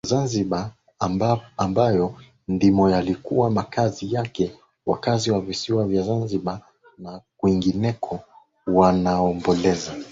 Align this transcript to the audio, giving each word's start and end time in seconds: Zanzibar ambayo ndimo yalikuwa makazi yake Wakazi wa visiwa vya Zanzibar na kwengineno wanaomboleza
Zanzibar 0.09 0.71
ambayo 1.57 2.15
ndimo 2.47 2.89
yalikuwa 2.89 3.51
makazi 3.51 4.13
yake 4.13 4.51
Wakazi 4.85 5.31
wa 5.31 5.41
visiwa 5.41 5.87
vya 5.87 6.03
Zanzibar 6.03 6.61
na 6.97 7.21
kwengineno 7.37 8.19
wanaomboleza 8.67 9.91